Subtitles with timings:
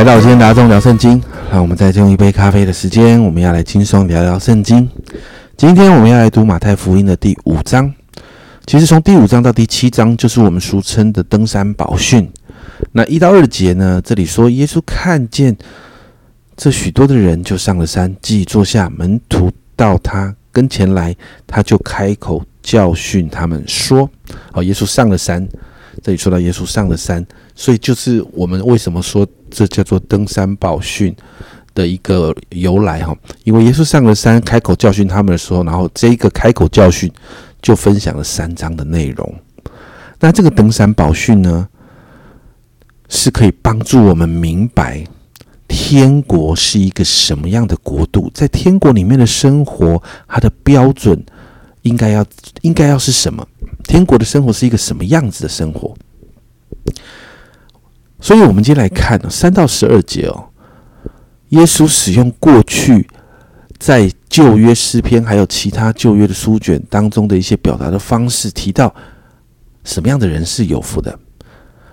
[0.00, 1.22] 来到今天大众聊圣经。
[1.52, 4.88] 让我们再用一杯咖啡的时间，我们要来轻松聊聊圣经。
[5.58, 7.92] 今天我们要来读马太福音的第五章。
[8.64, 12.26] 其实从第五章到第七章，就是我们俗称的登山宝训。
[12.92, 15.54] 那一到二节呢，这里说耶稣看见
[16.56, 21.14] 这许多的人，就上了山，即坐下，门徒到他跟前来，
[21.46, 24.08] 他就开口教训他们说
[24.50, 25.46] ：“好，耶稣上了山。”
[26.02, 31.14] 这里说到耶稣上了山，所以就是我们为什么说这叫做登山宝训
[31.74, 33.14] 的一个由来哈。
[33.44, 37.10] 因为耶稣上了山，开口教训他们的时候，然后这个开口教训
[37.60, 39.34] 就分享了三章的内容。
[40.18, 41.68] 那这个登山宝训呢，
[43.08, 45.04] 是可以帮助我们明白
[45.68, 51.24] 天国是一个什么样的国度，在天国里面的生活，它的标准
[51.82, 52.24] 应该要
[52.62, 53.46] 应该要是什么。
[53.84, 55.94] 天国的生活是一个什么样子的生活？
[58.20, 60.48] 所以，我们今天来看三到十二节哦。
[61.48, 63.08] 耶稣使用过去
[63.78, 68.94] 在旧约诗篇还有其他旧约的书卷当中的一些表达的方式，提到
[69.82, 71.18] 什么样的人是有福的，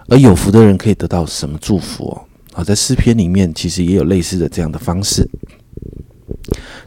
[0.09, 2.21] 而有福的人可以得到什么祝福哦？
[2.53, 5.27] 啊，在诗篇里面其实也有类似的这样的方式。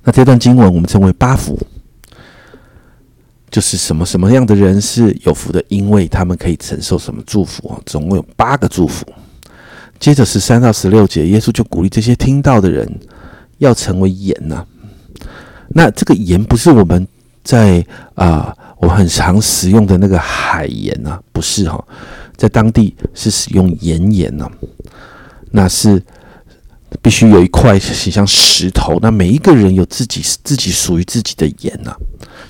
[0.05, 1.59] 那这段经文我们称为八福。
[3.51, 7.81] 就是什么什么样的人是有福的，因为他们可以承受什么祝福啊？
[7.84, 9.05] 总共有八个祝福。
[9.98, 12.89] 接着十三到十六节，耶稣就鼓励这些听到的人
[13.59, 14.65] 要成为盐呐。
[15.69, 17.07] 那这个盐不是我们
[17.42, 17.84] 在
[18.15, 21.85] 啊，我很常使用的那个海盐呐，不是哈，
[22.37, 24.48] 在当地是使用盐盐呐，
[25.51, 26.03] 那是。
[27.00, 31.95] 必须有一块很像石头，那每一个人有自己自己属于自己的盐呐。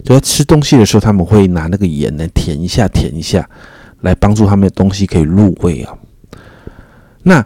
[0.04, 3.48] 就在吃东西的时候，他们会拿那个盐来舔一下，舔一下，
[4.00, 5.94] 来帮助他们的东西可以入味啊。
[7.22, 7.44] 那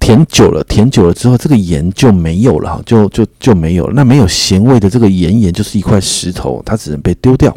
[0.00, 3.92] 舔久了，舔久了之后，这个盐就没有了，就就就没有了。
[3.94, 7.56] 那没有咸味的这个盐盐就是一块石头，它只能被丢掉。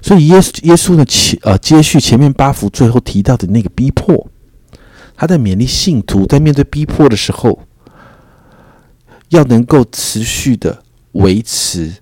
[0.00, 4.26] 所以耶稣耶稣呢，前呃接续前面八福最后提到的那个逼迫。
[5.16, 7.60] 他在勉励信徒，在面对逼迫的时候，
[9.28, 10.82] 要能够持续的
[11.12, 11.92] 维持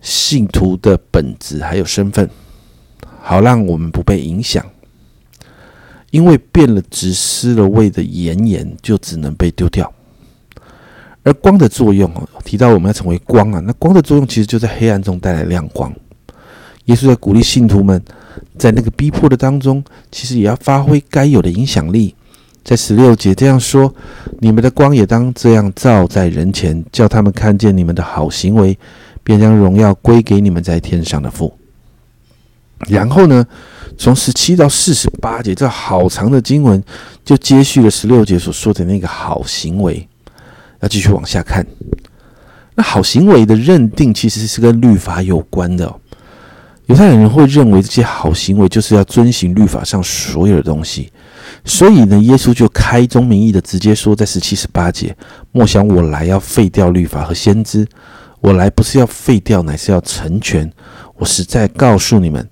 [0.00, 2.28] 信徒的本质还有身份，
[3.22, 4.64] 好让我们不被影响。
[6.10, 9.92] 因为变了质、失了味的盐盐，就只能被丢掉。
[11.22, 15.94] 而光的作用哦，提到我们要成为光啊，那光的作用其实就在黑暗中带来亮光。
[16.86, 18.02] 耶稣在鼓励信徒们，
[18.56, 22.14] 在那个逼迫的当中，其实也要发挥该有的影响力。
[22.68, 23.90] 在十六节这样说
[24.40, 28.78] ：“你们的光也当这样照在人前，叫他们看见你们的好行为，
[29.24, 31.56] 便将荣耀归给你们在天上的父。”
[32.86, 33.46] 然后呢，
[33.96, 36.84] 从十七到四十八节，这好长的经文
[37.24, 40.06] 就接续了十六节所说的那个好行为。
[40.80, 41.66] 要继续往下看，
[42.74, 45.90] 那好行为的认定其实是跟律法有关的。
[46.84, 51.10] 犹太人会认为这些好行为就是要遵循律法上所有的东西。
[51.64, 55.14] 所以呢，耶稣就开宗明义的直接说，在十七、十八节，
[55.52, 57.86] 莫想我来要废掉律法和先知，
[58.40, 60.70] 我来不是要废掉，乃是要成全。
[61.16, 62.48] 我实在告诉你们，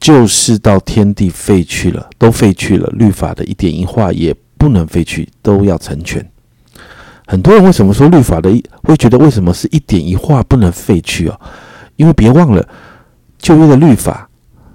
[0.00, 6.26] 就是到天地废去了，都废去了，律法的一点一画也不能废去，都要成全。
[7.26, 8.50] 很多人为什么说律法的，
[8.82, 11.40] 会觉得为什么是一点一画不能废去哦？
[11.96, 12.68] 因为别忘了，
[13.38, 14.28] 旧约的律法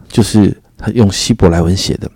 [0.07, 2.09] 就是他用希伯来文写的。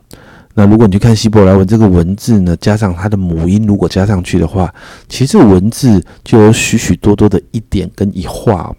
[0.60, 4.74] 那如果你去看希伯来文这个文字呢，加上它的母音，如果加上去的话，
[5.08, 8.76] 其实文字就有许许多多的一点跟一画。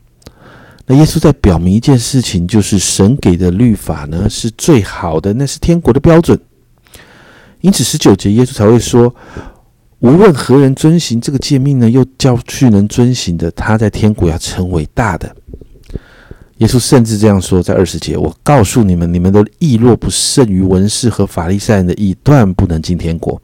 [0.84, 6.38] 那耶稣在表明一件事情，就是神给的律法呢是最好的，那是天国的标准。
[7.62, 9.14] 因此十九节耶稣才会说，
[10.00, 15.34] 无论何人遵行这个诫命呢，又叫去能遵行的，他在天国要成为大的。
[16.60, 23.40] 耶稣甚至这样说，在二十节，我告诉你们，你们的意若不胜于文士和法利赛人的意，断不能进天国。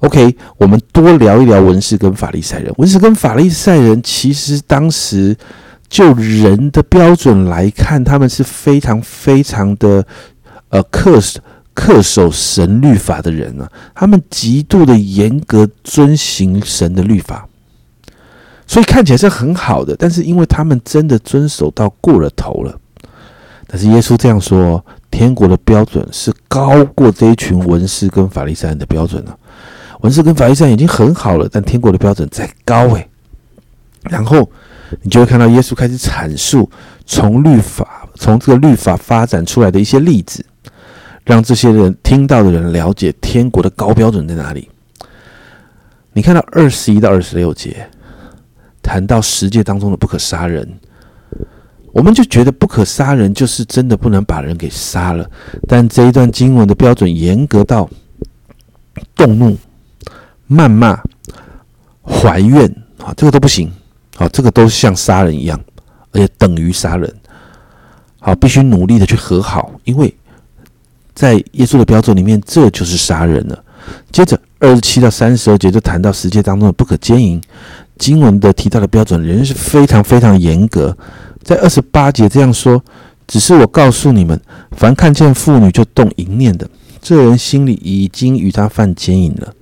[0.00, 2.74] OK，我们多聊一聊文士跟法利赛人。
[2.78, 5.36] 文士跟法利赛人，其实当时
[5.88, 10.04] 就人的标准来看，他们是非常非常的
[10.70, 11.36] 呃恪
[11.76, 17.48] 恪守神律法的人啊，他们极度的严格遵行神的律法。
[18.66, 22.78] 所以看起来是很好的，但是因为他们真的遵守到过了头了。
[23.66, 29.36] 但是耶稣这样说：天国的标准是高过这一群文士跟法利赛人的标准了。
[30.00, 33.08] 文士跟法利赛已经很好了，但天国的标准再高诶。
[34.02, 34.48] 然后
[35.02, 36.70] 你就会看到耶稣开始阐述
[37.06, 40.44] 从律法从这个律法发展出来的一些例子，
[41.24, 44.68] 让这些人听到的人了解天国的高标准在哪里。
[46.12, 47.88] 你看到二十一到二十六节，
[48.84, 50.68] 谈到十诫当中的不可杀人，
[51.90, 55.28] 我们就觉得不可杀人就是真的不能把人给杀了。
[55.66, 57.88] 但这一段经文的标准严格到
[59.16, 59.56] 动怒、
[60.50, 61.02] 谩骂、
[62.02, 63.72] 怀怨啊，这个都不行。
[64.18, 65.58] 啊，这个都像杀人一样，
[66.12, 67.12] 而且等于杀人。
[68.20, 70.14] 好，必须努力的去和好，因为
[71.14, 73.64] 在耶稣的标准里面，这就是杀人了。
[74.12, 74.38] 接着。
[74.60, 77.38] 二十七到三十二节就谈到十诫当中的不可奸淫，
[77.98, 80.96] 经文的提到的标准仍是非常非常严格。
[81.42, 82.82] 在二十八节这样说
[83.26, 84.40] ：“只是我告诉你们，
[84.72, 86.68] 凡看见妇女就动淫念的，
[87.02, 89.52] 这人心里已经与他犯奸淫了。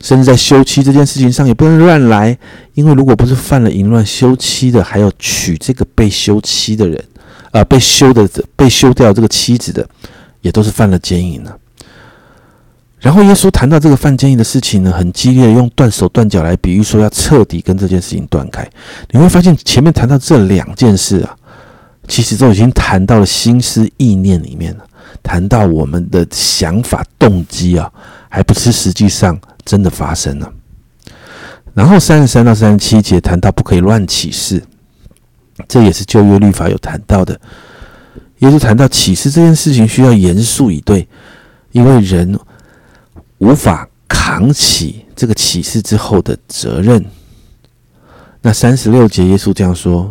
[0.00, 2.36] 甚至在休妻这件事情上也不能乱来，
[2.74, 7.02] 因为如果不是犯了淫乱休妻的，还要娶这个被休妻的人，
[7.52, 9.88] 啊，被休的被休掉这个妻子的，
[10.42, 11.56] 也都是犯了奸淫了。”
[12.98, 18.66] 然后耶稣谈到这个犯奸淫的事情呢，很激烈，用断手断脚来比喻，说要彻底跟这件事情断开。
[19.10, 21.36] 你会发现前面谈到这两件事啊，
[22.08, 24.84] 其实都已经谈到了心思意念里面了，
[25.22, 27.92] 谈到我们的想法动机啊，
[28.30, 30.50] 还不是实际上真的发生了。
[31.74, 34.60] 然后三十三到三十七节谈到不可以乱起誓，
[35.68, 37.38] 这也是旧约律法有谈到的。
[38.38, 41.06] 耶稣谈到起誓这件事情需要严肃以对，
[41.72, 42.36] 因为人。
[43.38, 47.04] 无法扛起这个启示之后的责任。
[48.42, 50.10] 那三十六节，耶稣这样说：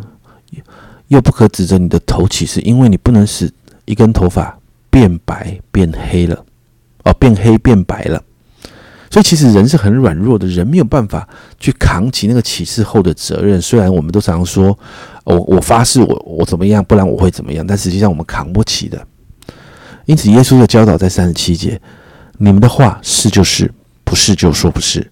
[1.07, 3.49] 又不可指着你的头起誓，因为你不能使
[3.85, 4.57] 一根头发
[4.89, 6.45] 变白变黑了，
[7.03, 8.21] 哦，变黑变白了。
[9.09, 13.61] 所以其实人是很软弱的，人没有办法去扛起那个启示后的责任。
[13.61, 14.77] 虽然我们都常常说，
[15.23, 19.07] 我我发誓我我怎么样，不然我会怎么样，但实际上我们扛不起的。
[20.05, 21.81] 因此，耶稣的教导在三十七节。
[22.37, 23.71] 你们的话是就是，
[24.03, 25.07] 不是就说不是。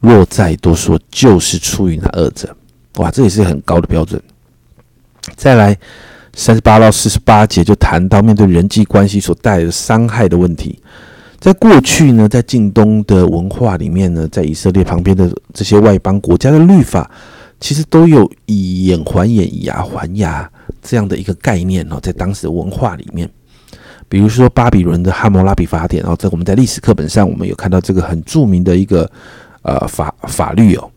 [0.00, 2.54] 若再多说，就是出于那二者。
[2.96, 4.20] 哇，这也是很高的标准。
[5.36, 5.76] 再来，
[6.34, 10.78] 三十八到四十八节就谈到面对人际关系所带来的伤害的问题。
[11.38, 17.10] 在过去呢，在近东的文化里面呢，在以色列旁边的这些外邦国家的律法，
[17.60, 20.50] 其实都有以眼还眼，以牙还牙
[20.82, 23.28] 这样的一个概念哦，在当时的文化里面。
[24.12, 29.10] 比如说巴比伦的汉谟拉比法典，然后在我们在历史课本上，我们有看到这个很著名的一个
[29.62, 30.90] 呃法法律哦。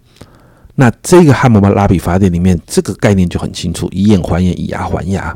[0.76, 5.34] 那这个汉谟拉比法典里面，这个概念就很清楚：以眼还眼，以牙还牙。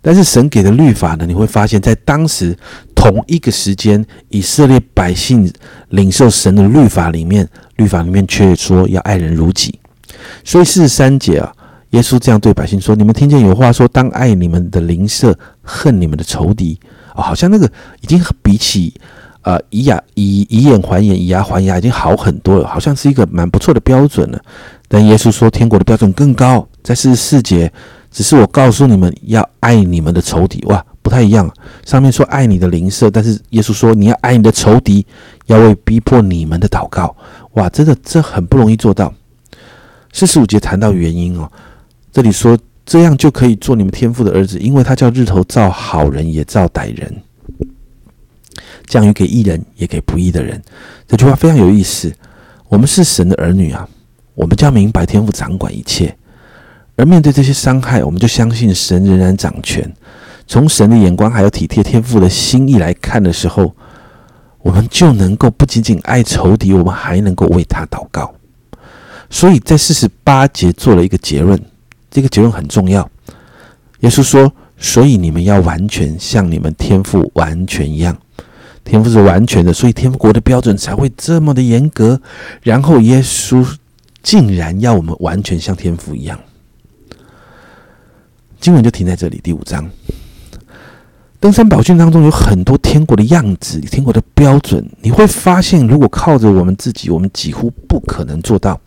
[0.00, 2.56] 但是神给的律法呢，你会发现在当时
[2.94, 5.52] 同一个时间，以色列百姓
[5.90, 9.78] 领受神的律法里面，律法里面却说要爱人如己。
[10.42, 11.52] 所以四十三节啊。
[11.90, 15.36] 耶稣这样对百姓说：“你们听见有话说，当爱你们的邻舍，
[15.70, 16.78] 恨你们的仇敌。
[17.14, 17.70] 哦，好像那个
[18.00, 18.92] 已经比起，
[19.42, 24.40] 呃，以牙以以眼还眼，以牙还牙，已经好很多了，好像是一个蛮不错的标准了。
[24.88, 27.72] 但耶稣说，天国的标准更高，在四十四节，
[28.10, 30.64] 只是我告诉你们要爱你们的仇敌。
[30.66, 31.52] 哇，不太一样。
[31.84, 35.04] 上面说爱你的邻舍，但是耶稣说你要爱你的仇敌，
[35.46, 37.14] 要为逼迫你们的祷告。
[37.54, 39.12] 哇，真的这很不容易做到。
[40.12, 41.50] 四十五节谈到原因哦。”
[42.12, 42.58] 这里说
[42.90, 47.22] 这样就可以做你们天父的儿子，因为他叫日头照好人也照歹人，
[48.88, 50.60] 降雨给义人也给不义的人。
[51.06, 52.12] 这句话非常有意思。
[52.68, 53.88] 我们是神的儿女啊，
[54.34, 56.12] 我们将明白天父掌管一切。
[56.96, 59.88] 而面对这些伤害，我们就相信神仍然掌权。
[60.48, 63.72] 从神的眼光还有体贴天父的心意来看的时候，
[64.62, 68.34] 我们就能够不仅仅爱仇敌，我们还能够为他祷告。
[69.30, 71.56] 所以在四十八节做了一个结论。
[72.10, 73.08] 这个结论很重要。
[74.00, 78.16] 耶稣说：“所以你们要完全像你们天赋完全一样，
[78.82, 82.20] 天赋是完全的，所以天国的标准才会这么的严格。
[82.62, 83.66] 然后耶稣
[84.22, 86.40] 竟然要我们完全像天赋一样。”
[88.58, 89.40] 经文就停在这里。
[89.42, 89.88] 第五章，
[91.38, 94.86] 登山宝训当中有很多天国的样子，天国的标准。
[95.00, 98.78] 你会发现，如果靠着我们自己，我们几乎不可能做到。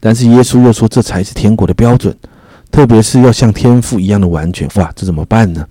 [0.00, 2.14] 但是耶稣又说，这才是天国的标准。
[2.74, 5.64] 特别是要像天赋一样的完全，哇，这怎么办呢？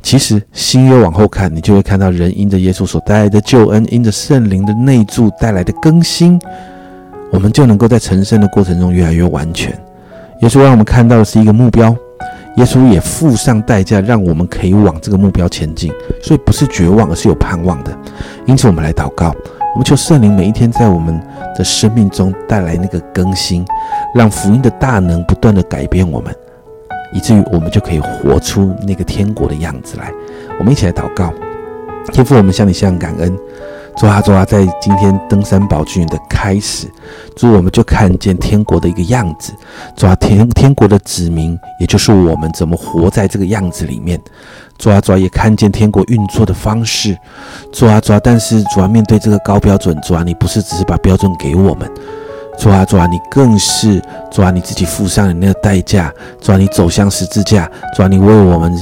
[0.00, 6.40] 其实新约往后看，你就会看到人因着耶稣所带来的救恩，因着圣灵的内住带来的更新，
[7.32, 9.72] 我们就能够在成圣的过程中越来越完全。
[10.42, 11.92] 耶稣让我们看到的是一个目标，
[12.58, 15.92] 耶稣也付上代价，让我们可以往这个目标前进。
[16.22, 17.92] 所以不是绝望，而是有盼望的。
[18.46, 19.34] 因此，我们来祷告。
[19.74, 21.20] 我们求圣灵每一天在我们
[21.54, 23.62] 的生命中带来那个更新，
[24.16, 26.34] 让福音的大能不断的改变我们，
[27.12, 30.10] 以至于我们就可以活出那个天国的样子来。
[30.58, 31.30] 我们一起来祷告，
[32.10, 33.36] 天父，我们向你向感恩，
[33.94, 36.86] 主啊，主啊，在今天登山宝训的开始，
[37.36, 39.52] 主我们就看见天国的一个样子。
[39.94, 44.18] 主啊，天天国的子民，也就是我们怎么活在这个样子里面。
[44.78, 47.14] 主啊，主啊，也看见天国运作的方式。
[47.70, 51.86] 主啊，主啊，但是主啊，面对这个高标准，主啊，你不是只是把标准给我们。
[52.58, 56.12] 主啊，主啊，你更是主啊，你自己付上了那个代价。
[56.40, 57.70] 主啊，你走向十字架。
[57.94, 58.72] 主啊，你为我们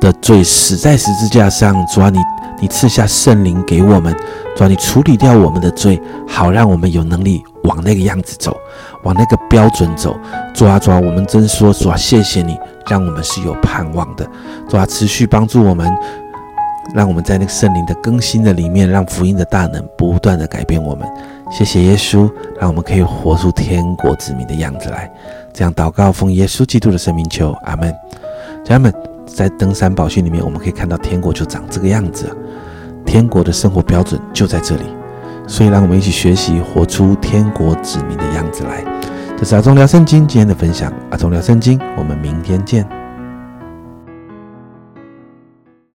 [0.00, 1.74] 的罪死在十字架上。
[1.86, 2.18] 主啊，你。
[2.58, 4.16] 你赐下圣灵给我们，
[4.56, 8.56] 主啊，你处理掉我们的罪，好让我们有能力往那个样子走，
[9.02, 10.16] 往那个标准走。
[10.54, 14.26] 主啊，主啊，我们真说主啊，谢谢你，让我们是有盼望的。
[14.66, 15.86] 主啊，持续帮助我们，
[16.94, 21.06] 让我们在那个圣灵的更新的里面，让福音的大能不断的改变我们。
[21.50, 25.10] 谢谢耶稣，让我们可以活出天国子民的样子来。
[25.52, 27.92] 这样祷告，奉耶稣基督的圣名求，阿门。
[28.64, 28.92] 家人们。
[29.26, 32.34] 在登山宝训里面，我们可以看到天国就长这个样子，
[33.04, 34.84] 天国的生活标准就在这里。
[35.46, 38.82] 所以，让我们一起学习，活出天国子民的样子来。
[39.36, 43.05] 这是阿忠聊圣经今天的分享，阿忠聊圣经，我们明天见。